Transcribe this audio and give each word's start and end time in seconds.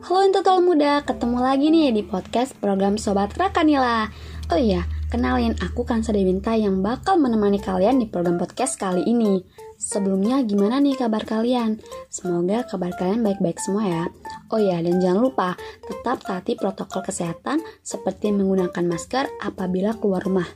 Halo 0.00 0.26
Intotal 0.26 0.58
Muda, 0.64 1.06
ketemu 1.06 1.38
lagi 1.38 1.70
nih 1.70 1.94
di 1.94 2.02
podcast 2.02 2.58
program 2.58 2.98
Sobat 2.98 3.30
Rakanila. 3.38 4.10
Oh 4.50 4.58
iya, 4.58 4.82
kenalin 5.06 5.54
aku 5.62 5.86
Kansa 5.86 6.10
Dewinta 6.10 6.58
yang 6.58 6.82
bakal 6.82 7.14
menemani 7.20 7.62
kalian 7.62 8.02
di 8.02 8.10
program 8.10 8.34
podcast 8.34 8.74
kali 8.74 9.06
ini. 9.06 9.44
Sebelumnya 9.78 10.42
gimana 10.42 10.82
nih 10.82 10.98
kabar 10.98 11.22
kalian? 11.22 11.78
Semoga 12.10 12.66
kabar 12.66 12.90
kalian 12.98 13.22
baik-baik 13.22 13.62
semua 13.62 13.84
ya. 13.86 14.04
Oh 14.50 14.58
iya, 14.58 14.82
dan 14.82 14.98
jangan 14.98 15.20
lupa 15.22 15.48
tetap 15.86 16.26
taati 16.26 16.58
protokol 16.58 17.06
kesehatan 17.06 17.62
seperti 17.86 18.34
menggunakan 18.34 18.82
masker 18.82 19.30
apabila 19.38 19.94
keluar 19.96 20.26
rumah. 20.26 20.46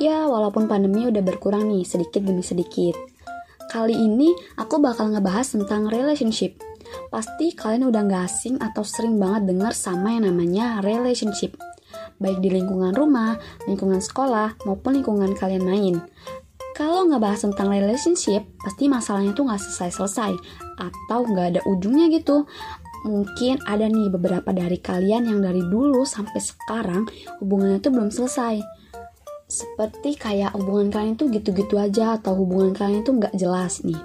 Ya, 0.00 0.24
walaupun 0.24 0.66
pandemi 0.66 1.04
udah 1.04 1.20
berkurang 1.20 1.68
nih 1.68 1.84
sedikit 1.84 2.24
demi 2.24 2.40
sedikit. 2.40 2.96
Kali 3.68 3.92
ini 3.92 4.32
aku 4.56 4.80
bakal 4.80 5.12
ngebahas 5.12 5.52
tentang 5.56 5.88
relationship 5.88 6.60
Pasti 7.08 7.52
kalian 7.52 7.88
udah 7.88 8.02
gak 8.08 8.24
asing 8.28 8.56
atau 8.60 8.84
sering 8.84 9.16
banget 9.16 9.52
dengar 9.52 9.72
sama 9.76 10.16
yang 10.16 10.28
namanya 10.28 10.80
relationship. 10.84 11.56
Baik 12.20 12.38
di 12.40 12.54
lingkungan 12.54 12.94
rumah, 12.94 13.36
lingkungan 13.66 13.98
sekolah, 13.98 14.56
maupun 14.64 15.00
lingkungan 15.00 15.34
kalian 15.34 15.64
main. 15.66 15.94
Kalau 16.72 17.04
nggak 17.04 17.20
bahas 17.20 17.44
tentang 17.44 17.68
relationship, 17.68 18.48
pasti 18.64 18.88
masalahnya 18.88 19.36
tuh 19.36 19.44
nggak 19.44 19.60
selesai-selesai 19.60 20.32
atau 20.80 21.20
nggak 21.28 21.46
ada 21.52 21.60
ujungnya 21.68 22.08
gitu. 22.08 22.48
Mungkin 23.02 23.66
ada 23.66 23.90
nih 23.90 24.14
beberapa 24.14 24.54
dari 24.54 24.78
kalian 24.78 25.26
yang 25.26 25.42
dari 25.42 25.58
dulu 25.58 26.06
sampai 26.06 26.38
sekarang 26.38 27.10
hubungannya 27.42 27.82
tuh 27.82 27.90
belum 27.90 28.14
selesai. 28.14 28.62
Seperti 29.50 30.16
kayak 30.16 30.54
hubungan 30.54 30.88
kalian 30.88 31.18
tuh 31.18 31.28
gitu-gitu 31.28 31.76
aja 31.76 32.16
atau 32.16 32.38
hubungan 32.38 32.72
kalian 32.72 33.02
tuh 33.02 33.18
nggak 33.18 33.34
jelas 33.34 33.82
nih. 33.82 33.98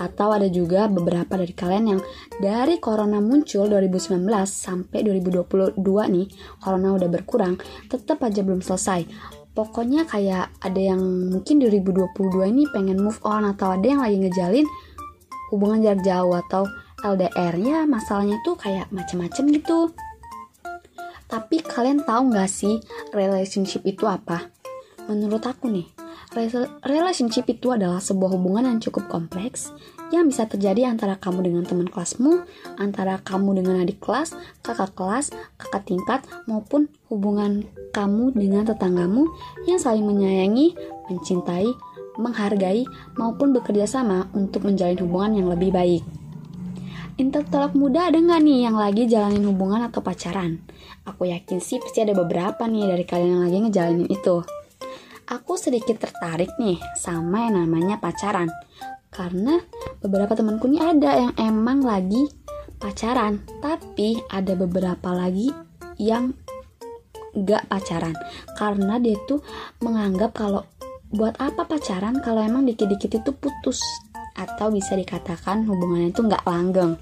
Atau 0.00 0.32
ada 0.32 0.48
juga 0.48 0.88
beberapa 0.88 1.36
dari 1.36 1.52
kalian 1.52 1.84
yang 1.94 2.00
dari 2.40 2.80
corona 2.80 3.20
muncul 3.20 3.68
2019 3.68 4.24
sampai 4.48 5.04
2022 5.04 5.76
nih, 5.84 6.26
corona 6.58 6.96
udah 6.96 7.08
berkurang, 7.12 7.60
tetap 7.92 8.24
aja 8.24 8.40
belum 8.40 8.64
selesai. 8.64 9.04
Pokoknya 9.52 10.08
kayak 10.08 10.56
ada 10.64 10.80
yang 10.80 11.02
mungkin 11.28 11.60
2022 11.60 12.48
ini 12.48 12.64
pengen 12.72 13.04
move 13.04 13.20
on 13.20 13.44
atau 13.44 13.76
ada 13.76 13.84
yang 13.84 14.00
lagi 14.00 14.16
ngejalin 14.16 14.64
hubungan 15.52 15.82
jarak 15.82 16.02
jauh 16.06 16.34
atau 16.38 16.64
LDR 17.04 17.54
ya 17.60 17.84
masalahnya 17.88 18.40
tuh 18.44 18.56
kayak 18.56 18.88
macem-macem 18.92 19.48
gitu. 19.54 19.92
Tapi 21.30 21.62
kalian 21.62 22.02
tahu 22.02 22.34
nggak 22.34 22.50
sih 22.50 22.82
relationship 23.14 23.86
itu 23.86 24.04
apa? 24.04 24.50
Menurut 25.06 25.42
aku 25.46 25.70
nih, 25.70 25.86
Relationship 26.86 27.50
itu 27.50 27.74
adalah 27.74 27.98
sebuah 27.98 28.38
hubungan 28.38 28.62
yang 28.62 28.78
cukup 28.78 29.10
kompleks 29.10 29.74
yang 30.14 30.30
bisa 30.30 30.46
terjadi 30.46 30.86
antara 30.86 31.18
kamu 31.18 31.42
dengan 31.42 31.66
teman 31.66 31.90
kelasmu, 31.90 32.46
antara 32.78 33.18
kamu 33.18 33.58
dengan 33.58 33.82
adik 33.82 33.98
kelas, 33.98 34.38
kakak 34.62 34.94
kelas, 34.94 35.34
kakak 35.58 35.90
tingkat, 35.90 36.22
maupun 36.46 36.86
hubungan 37.10 37.66
kamu 37.90 38.30
dengan 38.30 38.62
tetanggamu 38.62 39.26
yang 39.66 39.82
saling 39.82 40.06
menyayangi, 40.06 40.78
mencintai, 41.10 41.66
menghargai, 42.14 42.86
maupun 43.18 43.50
bekerja 43.50 43.90
sama 43.90 44.30
untuk 44.30 44.70
menjalin 44.70 45.02
hubungan 45.02 45.34
yang 45.34 45.48
lebih 45.50 45.74
baik. 45.74 46.19
Intelektual 47.18 47.72
muda 47.74 48.12
ada 48.12 48.18
nggak 48.20 48.40
nih 48.44 48.58
yang 48.68 48.76
lagi 48.78 49.08
jalanin 49.10 49.48
hubungan 49.48 49.82
atau 49.88 50.04
pacaran? 50.04 50.62
Aku 51.08 51.26
yakin 51.26 51.58
sih 51.58 51.80
pasti 51.80 52.04
ada 52.04 52.14
beberapa 52.14 52.68
nih 52.68 52.86
dari 52.86 53.04
kalian 53.08 53.30
yang 53.40 53.42
lagi 53.48 53.58
ngejalanin 53.66 54.08
itu 54.12 54.44
aku 55.30 55.54
sedikit 55.54 56.02
tertarik 56.02 56.50
nih 56.58 56.82
sama 56.98 57.46
yang 57.46 57.62
namanya 57.64 58.02
pacaran. 58.02 58.50
Karena 59.10 59.58
beberapa 60.02 60.34
temanku 60.34 60.66
nih 60.66 60.82
ada 60.82 61.10
yang 61.16 61.32
emang 61.38 61.86
lagi 61.86 62.30
pacaran, 62.82 63.42
tapi 63.62 64.18
ada 64.30 64.58
beberapa 64.58 65.14
lagi 65.14 65.54
yang 65.98 66.34
gak 67.34 67.70
pacaran. 67.70 68.14
Karena 68.58 68.98
dia 68.98 69.18
tuh 69.30 69.42
menganggap 69.78 70.34
kalau 70.34 70.66
buat 71.10 71.34
apa 71.42 71.66
pacaran 71.66 72.22
kalau 72.22 72.42
emang 72.42 72.66
dikit-dikit 72.66 73.22
itu 73.22 73.30
putus 73.34 73.82
atau 74.38 74.70
bisa 74.70 74.94
dikatakan 74.94 75.66
hubungannya 75.66 76.14
itu 76.14 76.22
nggak 76.22 76.46
langgeng. 76.46 76.94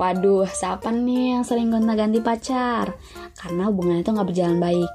Waduh, 0.00 0.48
siapa 0.50 0.90
nih 0.90 1.38
yang 1.38 1.44
sering 1.46 1.70
gonta-ganti 1.70 2.18
pacar? 2.18 2.96
Karena 3.38 3.70
hubungannya 3.70 4.02
itu 4.02 4.10
nggak 4.10 4.28
berjalan 4.28 4.58
baik. 4.58 4.90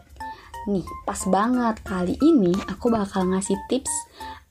Nih, 0.67 0.85
pas 1.07 1.21
banget 1.25 1.79
kali 1.81 2.19
ini 2.19 2.51
aku 2.67 2.91
bakal 2.91 3.25
ngasih 3.31 3.55
tips 3.71 3.91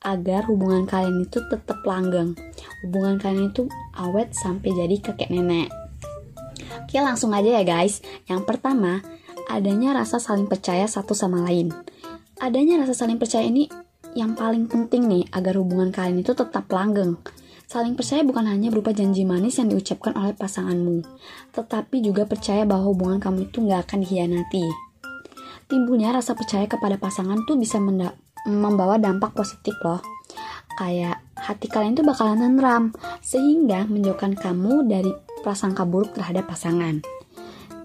agar 0.03 0.47
hubungan 0.47 0.87
kalian 0.87 1.23
itu 1.27 1.43
tetap 1.47 1.83
langgeng. 1.83 2.33
Hubungan 2.83 3.19
kalian 3.19 3.51
itu 3.51 3.67
awet 3.95 4.31
sampai 4.33 4.71
jadi 4.73 4.95
kakek 4.99 5.29
nenek. 5.29 5.69
Oke, 6.83 6.97
langsung 6.97 7.35
aja 7.35 7.61
ya 7.61 7.63
guys. 7.63 8.01
Yang 8.25 8.49
pertama, 8.49 9.03
adanya 9.51 9.93
rasa 9.93 10.17
saling 10.17 10.49
percaya 10.49 10.87
satu 10.89 11.13
sama 11.13 11.45
lain. 11.45 11.69
Adanya 12.39 12.81
rasa 12.81 13.05
saling 13.05 13.19
percaya 13.19 13.45
ini 13.45 13.67
yang 14.17 14.33
paling 14.33 14.65
penting 14.65 15.05
nih 15.05 15.23
agar 15.35 15.59
hubungan 15.59 15.93
kalian 15.93 16.23
itu 16.23 16.33
tetap 16.33 16.65
langgeng. 16.71 17.19
Saling 17.69 17.93
percaya 17.93 18.25
bukan 18.25 18.49
hanya 18.49 18.73
berupa 18.73 18.89
janji 18.89 19.29
manis 19.29 19.61
yang 19.61 19.69
diucapkan 19.69 20.17
oleh 20.17 20.33
pasanganmu, 20.33 21.05
tetapi 21.53 22.01
juga 22.01 22.25
percaya 22.25 22.65
bahwa 22.65 22.89
hubungan 22.89 23.21
kamu 23.21 23.53
itu 23.53 23.61
nggak 23.61 23.85
akan 23.85 24.01
dihianati 24.01 24.89
timbulnya 25.69 26.09
rasa 26.11 26.33
percaya 26.33 26.65
kepada 26.65 26.97
pasangan 26.97 27.45
tuh 27.45 27.55
bisa 27.55 27.77
membawa 28.49 28.97
dampak 28.97 29.37
positif 29.37 29.77
loh. 29.85 30.01
Kayak 30.75 31.21
hati 31.37 31.69
kalian 31.69 31.93
tuh 31.93 32.03
bakalan 32.03 32.41
tenteram, 32.41 32.83
sehingga 33.21 33.85
menjauhkan 33.85 34.33
kamu 34.33 34.89
dari 34.89 35.13
prasangka 35.45 35.85
buruk 35.85 36.17
terhadap 36.17 36.49
pasangan. 36.49 37.05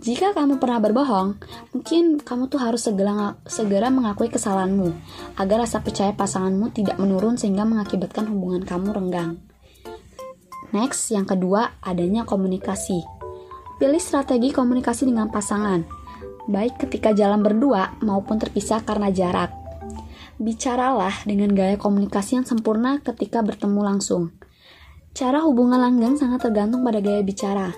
Jika 0.05 0.37
kamu 0.37 0.61
pernah 0.61 0.85
berbohong, 0.85 1.41
mungkin 1.73 2.21
kamu 2.21 2.53
tuh 2.53 2.61
harus 2.61 2.85
segera, 2.85 3.41
segera 3.49 3.89
mengakui 3.89 4.29
kesalahanmu, 4.29 4.93
agar 5.41 5.65
rasa 5.65 5.81
percaya 5.81 6.13
pasanganmu 6.13 6.77
tidak 6.77 7.01
menurun 7.01 7.41
sehingga 7.41 7.65
mengakibatkan 7.65 8.29
hubungan 8.29 8.69
kamu 8.69 8.93
renggang. 8.93 9.41
Next, 10.75 11.15
yang 11.15 11.25
kedua, 11.25 11.79
adanya 11.81 12.27
komunikasi. 12.27 13.01
Pilih 13.79 14.03
strategi 14.03 14.51
komunikasi 14.51 15.07
dengan 15.07 15.31
pasangan 15.31 16.05
baik 16.45 16.77
ketika 16.87 17.17
jalan 17.17 17.41
berdua 17.41 17.97
maupun 18.05 18.37
terpisah 18.37 18.85
karena 18.85 19.09
jarak. 19.09 19.53
Bicaralah 20.37 21.25
dengan 21.25 21.55
gaya 21.55 21.79
komunikasi 21.79 22.43
yang 22.43 22.47
sempurna 22.47 22.99
ketika 23.01 23.41
bertemu 23.41 23.81
langsung. 23.81 24.35
Cara 25.15 25.47
hubungan 25.47 25.79
langgeng 25.79 26.19
sangat 26.19 26.51
tergantung 26.51 26.83
pada 26.83 26.99
gaya 26.99 27.23
bicara, 27.23 27.71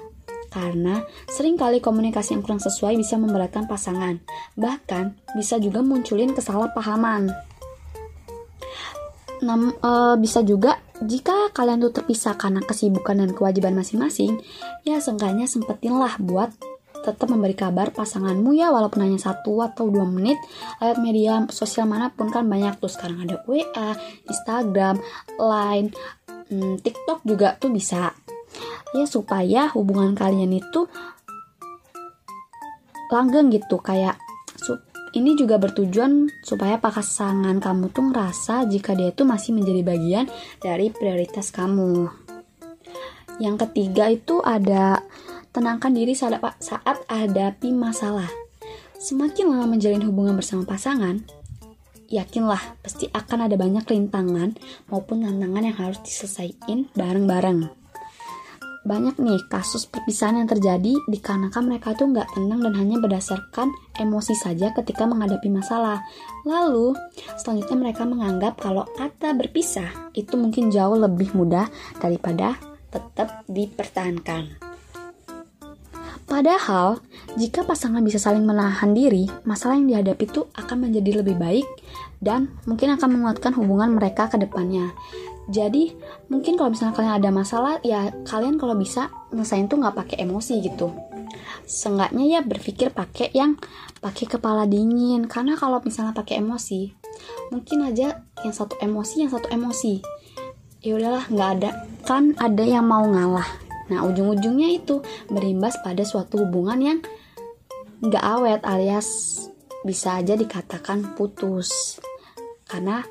karena 0.48 1.04
sering 1.28 1.60
kali 1.60 1.84
komunikasi 1.84 2.32
yang 2.32 2.40
kurang 2.40 2.64
sesuai 2.64 2.96
bisa 2.96 3.20
memberatkan 3.20 3.68
pasangan, 3.68 4.24
bahkan 4.56 5.20
bisa 5.36 5.60
juga 5.60 5.84
munculin 5.84 6.32
kesalahpahaman. 6.32 7.28
Nam, 9.44 9.72
e, 9.76 9.90
bisa 10.16 10.40
juga 10.40 10.80
jika 11.04 11.52
kalian 11.52 11.84
tuh 11.84 11.92
terpisah 11.92 12.40
karena 12.40 12.64
kesibukan 12.64 13.20
dan 13.20 13.36
kewajiban 13.36 13.76
masing-masing, 13.76 14.40
ya 14.88 14.96
seenggaknya 14.96 15.44
sempetinlah 15.44 16.16
buat 16.22 16.56
tetap 17.04 17.30
memberi 17.30 17.54
kabar 17.54 17.94
pasanganmu 17.94 18.50
ya 18.58 18.74
walaupun 18.74 19.06
hanya 19.06 19.20
satu 19.20 19.62
atau 19.62 19.86
dua 19.86 20.02
menit. 20.08 20.40
Lewat 20.82 20.98
media 20.98 21.46
sosial 21.54 21.86
mana 21.86 22.10
pun 22.10 22.32
kan 22.34 22.42
banyak 22.48 22.82
tuh 22.82 22.90
sekarang 22.90 23.22
ada 23.28 23.46
WA, 23.46 23.94
Instagram, 24.26 24.98
Line, 25.38 25.94
hmm, 26.50 26.82
TikTok 26.82 27.22
juga 27.22 27.54
tuh 27.60 27.70
bisa. 27.70 28.10
Ya 28.96 29.06
supaya 29.06 29.70
hubungan 29.76 30.18
kalian 30.18 30.50
itu 30.56 30.90
langgeng 33.12 33.54
gitu 33.54 33.78
kayak 33.78 34.18
ini 35.16 35.32
juga 35.32 35.56
bertujuan 35.56 36.28
supaya 36.44 36.76
pasangan 36.76 37.56
kamu 37.56 37.88
tuh 37.88 38.12
ngerasa 38.12 38.68
jika 38.68 38.92
dia 38.92 39.08
itu 39.08 39.24
masih 39.24 39.56
menjadi 39.56 39.80
bagian 39.80 40.26
dari 40.60 40.92
prioritas 40.92 41.48
kamu. 41.48 42.12
Yang 43.40 43.56
ketiga 43.68 44.12
itu 44.12 44.44
ada 44.44 45.00
tenangkan 45.56 45.96
diri 45.96 46.12
saat, 46.12 46.36
saat 46.60 47.00
hadapi 47.08 47.72
masalah. 47.72 48.28
Semakin 49.00 49.56
lama 49.56 49.72
menjalin 49.72 50.04
hubungan 50.04 50.36
bersama 50.36 50.68
pasangan, 50.68 51.24
yakinlah 52.12 52.60
pasti 52.84 53.08
akan 53.08 53.48
ada 53.48 53.56
banyak 53.56 53.84
rintangan 53.88 54.56
maupun 54.92 55.24
tantangan 55.24 55.64
yang 55.64 55.76
harus 55.76 56.00
diselesaikan 56.04 56.92
bareng-bareng. 56.92 57.85
Banyak 58.86 59.18
nih 59.18 59.50
kasus 59.50 59.82
perpisahan 59.90 60.38
yang 60.38 60.46
terjadi 60.46 60.94
dikarenakan 61.10 61.66
mereka 61.66 61.98
tuh 61.98 62.06
nggak 62.06 62.38
tenang 62.38 62.62
dan 62.62 62.74
hanya 62.78 63.02
berdasarkan 63.02 63.74
emosi 63.98 64.38
saja 64.38 64.70
ketika 64.78 65.02
menghadapi 65.10 65.50
masalah. 65.50 66.06
Lalu, 66.46 66.94
selanjutnya 67.34 67.90
mereka 67.90 68.06
menganggap 68.06 68.62
kalau 68.62 68.86
kata 68.94 69.34
berpisah 69.34 69.90
itu 70.14 70.38
mungkin 70.38 70.70
jauh 70.70 70.94
lebih 70.94 71.34
mudah 71.34 71.66
daripada 71.98 72.54
tetap 72.94 73.42
dipertahankan. 73.50 74.54
Padahal, 76.26 77.02
jika 77.34 77.62
pasangan 77.62 78.02
bisa 78.02 78.18
saling 78.18 78.42
menahan 78.42 78.94
diri, 78.94 79.30
masalah 79.46 79.78
yang 79.78 79.90
dihadapi 79.90 80.26
itu 80.26 80.46
akan 80.54 80.86
menjadi 80.86 81.22
lebih 81.22 81.38
baik 81.38 81.66
dan 82.18 82.54
mungkin 82.66 82.94
akan 82.94 83.18
menguatkan 83.18 83.54
hubungan 83.54 83.94
mereka 83.94 84.30
ke 84.30 84.38
depannya. 84.38 84.90
Jadi 85.46 85.94
mungkin 86.26 86.58
kalau 86.58 86.74
misalnya 86.74 86.94
kalian 86.98 87.16
ada 87.22 87.30
masalah 87.30 87.78
ya 87.86 88.10
kalian 88.26 88.58
kalau 88.58 88.74
bisa 88.74 89.14
nyelesain 89.30 89.70
tuh 89.70 89.78
nggak 89.78 89.94
pakai 89.94 90.26
emosi 90.26 90.58
gitu. 90.58 90.90
Seenggaknya 91.66 92.38
ya 92.38 92.40
berpikir 92.42 92.90
pakai 92.90 93.30
yang 93.30 93.54
pakai 94.02 94.26
kepala 94.26 94.66
dingin. 94.66 95.30
Karena 95.30 95.54
kalau 95.54 95.78
misalnya 95.86 96.10
pakai 96.14 96.42
emosi 96.42 96.90
mungkin 97.54 97.86
aja 97.86 98.26
yang 98.42 98.54
satu 98.54 98.74
emosi 98.82 99.22
yang 99.22 99.30
satu 99.30 99.46
emosi. 99.54 100.02
Ya 100.82 100.98
udahlah 100.98 101.30
nggak 101.30 101.50
ada. 101.62 101.70
Kan 102.02 102.34
ada 102.42 102.64
yang 102.66 102.86
mau 102.90 103.06
ngalah. 103.06 103.46
Nah 103.86 104.02
ujung-ujungnya 104.02 104.74
itu 104.74 104.98
berimbas 105.30 105.78
pada 105.78 106.02
suatu 106.02 106.42
hubungan 106.42 106.78
yang 106.82 106.98
nggak 108.02 108.22
awet 108.22 108.60
alias 108.66 109.06
bisa 109.86 110.18
aja 110.18 110.34
dikatakan 110.34 111.14
putus. 111.14 112.02
Karena 112.66 113.06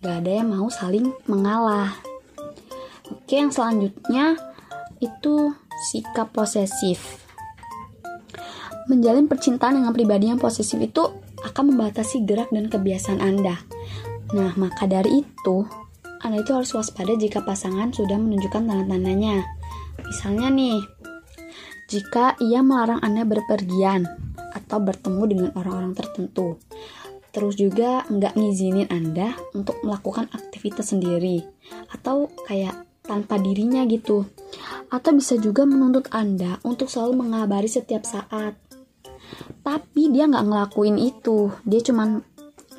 nggak 0.00 0.16
ada 0.24 0.30
yang 0.42 0.48
mau 0.52 0.68
saling 0.72 1.12
mengalah 1.28 1.96
oke 3.08 3.32
yang 3.32 3.52
selanjutnya 3.52 4.36
itu 5.00 5.52
sikap 5.92 6.32
posesif 6.32 7.20
Menjalin 8.90 9.30
percintaan 9.30 9.78
dengan 9.78 9.94
pribadi 9.94 10.34
yang 10.34 10.42
posesif 10.42 10.74
itu 10.82 10.98
akan 11.46 11.70
membatasi 11.70 12.26
gerak 12.26 12.50
dan 12.50 12.66
kebiasaan 12.66 13.22
Anda. 13.22 13.62
Nah, 14.34 14.50
maka 14.58 14.90
dari 14.90 15.22
itu, 15.22 15.62
Anda 16.26 16.42
itu 16.42 16.50
harus 16.50 16.74
waspada 16.74 17.14
jika 17.14 17.46
pasangan 17.46 17.94
sudah 17.94 18.18
menunjukkan 18.18 18.66
tanda-tandanya. 18.66 19.46
Misalnya 20.02 20.50
nih, 20.50 20.82
jika 21.86 22.34
ia 22.42 22.66
melarang 22.66 22.98
Anda 22.98 23.22
berpergian 23.22 24.10
atau 24.58 24.82
bertemu 24.82 25.22
dengan 25.30 25.50
orang-orang 25.54 25.94
tertentu. 25.94 26.58
Terus 27.30 27.54
juga 27.54 28.04
nggak 28.10 28.34
ngizinin 28.34 28.90
Anda 28.90 29.34
untuk 29.54 29.78
melakukan 29.86 30.30
aktivitas 30.34 30.92
sendiri. 30.94 31.46
Atau 31.94 32.30
kayak 32.46 32.86
tanpa 33.06 33.38
dirinya 33.38 33.86
gitu. 33.86 34.26
Atau 34.90 35.14
bisa 35.14 35.38
juga 35.38 35.62
menuntut 35.66 36.10
Anda 36.10 36.58
untuk 36.66 36.90
selalu 36.90 37.26
mengabari 37.26 37.70
setiap 37.70 38.02
saat 38.02 38.58
tapi 39.60 40.10
dia 40.10 40.26
nggak 40.26 40.46
ngelakuin 40.46 40.96
itu 40.98 41.52
dia 41.62 41.80
cuman 41.84 42.22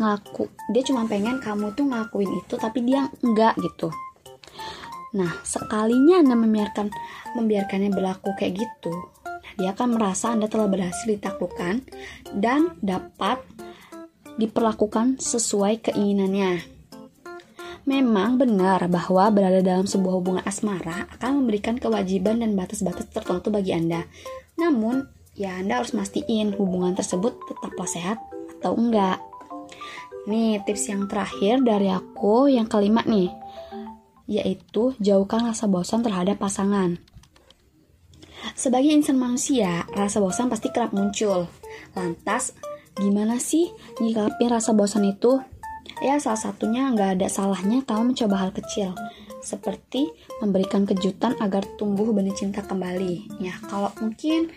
ngaku 0.02 0.50
dia 0.74 0.82
cuma 0.88 1.06
pengen 1.06 1.38
kamu 1.40 1.72
tuh 1.78 1.86
ngelakuin 1.88 2.32
itu 2.42 2.54
tapi 2.58 2.84
dia 2.84 3.08
enggak 3.22 3.56
gitu 3.62 3.94
nah 5.12 5.32
sekalinya 5.44 6.24
anda 6.24 6.36
membiarkan 6.40 6.88
membiarkannya 7.36 7.92
berlaku 7.92 8.32
kayak 8.40 8.64
gitu 8.64 8.94
dia 9.60 9.76
akan 9.76 10.00
merasa 10.00 10.32
anda 10.32 10.48
telah 10.48 10.72
berhasil 10.72 11.06
ditaklukkan 11.06 11.84
dan 12.40 12.72
dapat 12.80 13.44
diperlakukan 14.40 15.20
sesuai 15.20 15.92
keinginannya 15.92 16.82
Memang 17.82 18.38
benar 18.38 18.86
bahwa 18.86 19.34
berada 19.34 19.58
dalam 19.66 19.90
sebuah 19.90 20.22
hubungan 20.22 20.44
asmara 20.46 21.10
akan 21.18 21.42
memberikan 21.42 21.82
kewajiban 21.82 22.38
dan 22.38 22.54
batas-batas 22.54 23.10
tertentu 23.10 23.50
bagi 23.50 23.74
Anda. 23.74 24.06
Namun, 24.62 25.10
ya 25.34 25.58
Anda 25.58 25.82
harus 25.82 25.98
mastiin 25.98 26.54
hubungan 26.62 26.94
tersebut 26.94 27.42
tetaplah 27.50 27.90
sehat 27.90 28.22
atau 28.58 28.78
enggak. 28.78 29.18
Nih, 30.30 30.62
tips 30.62 30.94
yang 30.94 31.10
terakhir 31.10 31.66
dari 31.66 31.90
aku 31.90 32.54
yang 32.54 32.70
kelima 32.70 33.02
nih, 33.02 33.34
yaitu 34.30 34.94
jauhkan 35.02 35.50
rasa 35.50 35.66
bosan 35.66 36.06
terhadap 36.06 36.38
pasangan. 36.38 37.02
Sebagai 38.54 38.94
insan 38.94 39.18
manusia, 39.18 39.90
rasa 39.98 40.22
bosan 40.22 40.54
pasti 40.54 40.70
kerap 40.70 40.94
muncul. 40.94 41.50
Lantas, 41.98 42.54
gimana 43.00 43.40
sih 43.40 43.72
nyikapin 44.00 44.52
rasa 44.52 44.76
bosan 44.76 45.08
itu? 45.08 45.40
Ya, 46.02 46.18
salah 46.18 46.40
satunya 46.40 46.90
nggak 46.90 47.22
ada 47.22 47.28
salahnya 47.30 47.86
kamu 47.86 48.14
mencoba 48.14 48.36
hal 48.42 48.52
kecil, 48.52 48.98
seperti 49.46 50.10
memberikan 50.42 50.90
kejutan 50.90 51.38
agar 51.38 51.62
tumbuh 51.78 52.10
benih 52.10 52.34
cinta 52.34 52.66
kembali. 52.66 53.38
Ya, 53.38 53.54
kalau 53.70 53.94
mungkin 54.02 54.50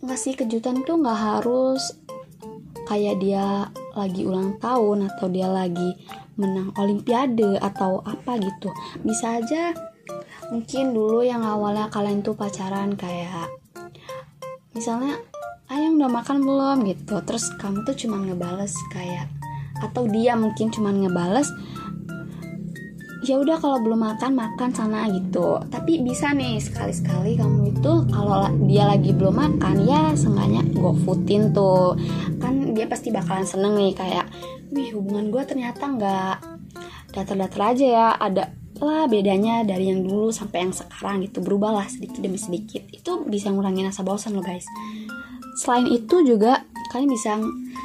ngasih 0.00 0.40
kejutan 0.40 0.80
tuh 0.88 0.96
nggak 0.96 1.20
harus 1.20 2.00
kayak 2.88 3.20
dia 3.20 3.68
lagi 3.94 4.24
ulang 4.24 4.56
tahun 4.56 5.12
atau 5.12 5.28
dia 5.28 5.46
lagi 5.46 5.94
menang 6.40 6.72
olimpiade 6.80 7.60
atau 7.60 8.00
apa 8.00 8.40
gitu 8.40 8.72
bisa 9.04 9.38
aja 9.38 9.76
mungkin 10.48 10.96
dulu 10.96 11.22
yang 11.22 11.44
awalnya 11.44 11.92
kalian 11.92 12.24
tuh 12.24 12.34
pacaran 12.34 12.96
kayak 12.96 13.52
misalnya 14.72 15.20
ayang 15.70 16.02
udah 16.02 16.10
makan 16.10 16.42
belum? 16.42 16.78
Gitu. 16.84 17.14
Terus 17.24 17.54
kamu 17.56 17.86
tuh 17.86 17.96
cuma 18.06 18.18
ngebales 18.20 18.74
kayak 18.90 19.30
atau 19.80 20.04
dia 20.04 20.36
mungkin 20.36 20.68
cuma 20.68 20.92
ngebales 20.92 21.48
ya 23.20 23.36
udah 23.36 23.60
kalau 23.60 23.80
belum 23.80 24.00
makan 24.00 24.32
makan 24.32 24.70
sana 24.72 25.08
gitu. 25.12 25.60
Tapi 25.68 26.00
bisa 26.04 26.32
nih 26.32 26.60
sekali-sekali 26.60 27.36
kamu 27.36 27.76
itu 27.76 27.92
kalau 28.10 28.48
dia 28.64 28.88
lagi 28.88 29.12
belum 29.12 29.36
makan 29.36 29.84
ya 29.84 30.12
seenggaknya 30.16 30.64
go 30.76 30.96
foodin 31.04 31.52
tuh. 31.52 31.96
Kan 32.40 32.72
dia 32.72 32.88
pasti 32.88 33.12
bakalan 33.12 33.46
seneng 33.46 33.76
nih 33.76 33.92
kayak 33.92 34.26
wih 34.72 34.92
hubungan 34.96 35.28
gue 35.28 35.42
ternyata 35.44 35.84
nggak 35.84 36.36
datar-datar 37.12 37.76
aja 37.76 37.86
ya. 37.86 38.08
Ada 38.16 38.56
lah 38.80 39.04
bedanya 39.12 39.60
dari 39.68 39.92
yang 39.92 40.00
dulu 40.00 40.32
sampai 40.32 40.64
yang 40.64 40.72
sekarang 40.72 41.20
gitu. 41.20 41.44
Berubah 41.44 41.76
lah 41.76 41.86
sedikit 41.92 42.24
demi 42.24 42.40
sedikit. 42.40 42.88
Itu 42.88 43.28
bisa 43.28 43.52
ngurangin 43.52 43.92
rasa 43.92 44.00
bosan 44.00 44.32
loh 44.32 44.44
guys 44.44 44.64
selain 45.58 45.86
itu 45.90 46.22
juga 46.22 46.62
kalian 46.90 47.10
bisa 47.10 47.38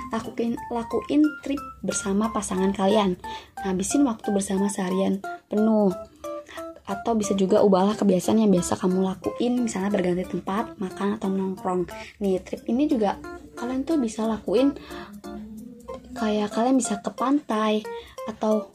lakuin 0.10 0.58
lakuin 0.74 1.22
trip 1.46 1.62
bersama 1.86 2.34
pasangan 2.34 2.74
kalian. 2.74 3.18
Habisin 3.62 4.06
waktu 4.06 4.34
bersama 4.34 4.70
seharian 4.70 5.22
penuh. 5.50 5.94
Atau 6.86 7.18
bisa 7.18 7.34
juga 7.34 7.66
ubahlah 7.66 7.98
kebiasaan 7.98 8.46
yang 8.46 8.54
biasa 8.54 8.78
kamu 8.78 9.02
lakuin 9.02 9.66
misalnya 9.66 9.90
berganti 9.90 10.26
tempat 10.30 10.78
makan 10.78 11.18
atau 11.18 11.30
nongkrong. 11.34 11.90
Nih 12.22 12.42
trip 12.46 12.62
ini 12.70 12.86
juga 12.86 13.18
kalian 13.58 13.82
tuh 13.82 13.98
bisa 13.98 14.30
lakuin 14.30 14.78
kayak 16.14 16.54
kalian 16.54 16.78
bisa 16.78 17.02
ke 17.02 17.10
pantai 17.10 17.82
atau 18.30 18.70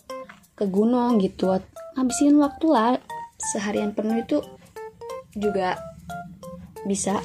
ke 0.59 0.67
gunung 0.67 1.23
gitu. 1.23 1.55
Ngabisin 1.95 2.35
waktu 2.43 2.67
lah 2.67 2.99
seharian 3.39 3.95
penuh 3.95 4.21
itu 4.21 4.43
juga 5.39 5.79
bisa 6.85 7.23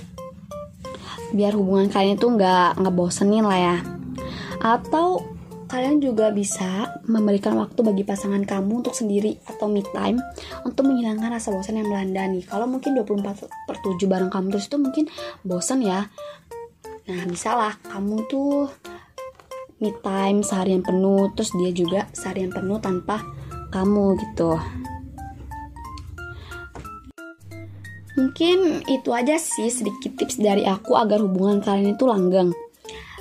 biar 1.35 1.53
hubungan 1.53 1.91
kalian 1.91 2.15
tuh 2.15 2.31
nggak 2.31 2.79
ngebosenin 2.79 3.43
lah 3.43 3.59
ya 3.59 3.77
atau 4.63 5.35
kalian 5.65 5.97
juga 5.99 6.29
bisa 6.29 7.01
memberikan 7.09 7.57
waktu 7.57 7.81
bagi 7.81 8.07
pasangan 8.07 8.45
kamu 8.45 8.85
untuk 8.85 8.95
sendiri 8.95 9.35
atau 9.49 9.65
me 9.67 9.81
time 9.81 10.21
untuk 10.63 10.87
menghilangkan 10.87 11.35
rasa 11.35 11.51
bosan 11.51 11.81
yang 11.81 11.89
melanda 11.89 12.23
nih. 12.29 12.45
Kalau 12.45 12.69
mungkin 12.69 12.93
24 12.95 13.67
per 13.67 13.75
7 13.81 13.97
bareng 14.05 14.29
kamu 14.29 14.55
terus 14.55 14.69
itu 14.69 14.77
mungkin 14.77 15.05
bosan 15.41 15.81
ya. 15.81 16.07
Nah, 17.05 17.21
misalnya 17.27 17.77
kamu 17.91 18.15
tuh 18.29 18.69
me 19.81 19.91
time 19.99 20.45
seharian 20.45 20.85
penuh, 20.85 21.33
terus 21.33 21.51
dia 21.57 21.73
juga 21.73 22.07
seharian 22.13 22.53
penuh 22.53 22.77
tanpa 22.79 23.25
kamu 23.73 24.15
gitu. 24.21 24.55
Mungkin 28.15 28.87
itu 28.87 29.09
aja 29.11 29.35
sih 29.35 29.67
sedikit 29.67 30.15
tips 30.15 30.39
dari 30.39 30.63
aku 30.63 30.95
agar 30.95 31.19
hubungan 31.19 31.59
kalian 31.59 31.99
itu 31.99 32.07
langgeng. 32.07 32.55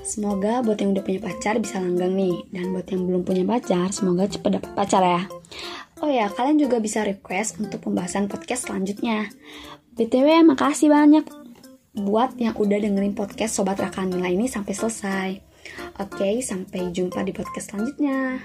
Semoga 0.05 0.61
buat 0.61 0.77
yang 0.79 0.93
udah 0.93 1.01
punya 1.01 1.21
pacar 1.25 1.57
bisa 1.59 1.81
langgang 1.81 2.13
nih. 2.13 2.45
Dan 2.53 2.77
buat 2.77 2.87
yang 2.93 3.09
belum 3.09 3.23
punya 3.25 3.43
pacar, 3.49 3.89
semoga 3.91 4.29
cepat 4.29 4.61
dapat 4.61 4.71
pacar 4.77 5.03
ya. 5.03 5.23
Oh 6.05 6.11
ya, 6.13 6.29
kalian 6.29 6.61
juga 6.61 6.77
bisa 6.79 7.01
request 7.01 7.57
untuk 7.57 7.81
pembahasan 7.81 8.29
podcast 8.29 8.69
selanjutnya. 8.69 9.33
BTW, 9.97 10.45
makasih 10.45 10.93
banyak 10.93 11.25
buat 11.97 12.37
yang 12.37 12.53
udah 12.53 12.77
dengerin 12.83 13.17
podcast 13.17 13.57
Sobat 13.57 13.81
Rakanila 13.81 14.29
ini 14.29 14.45
sampai 14.45 14.75
selesai. 14.77 15.31
Oke, 16.03 16.45
sampai 16.45 16.93
jumpa 16.93 17.25
di 17.25 17.33
podcast 17.33 17.73
selanjutnya. 17.73 18.45